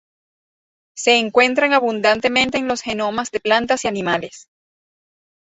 [0.95, 4.49] Se encuentran abundantemente en los genomas de plantas y animales.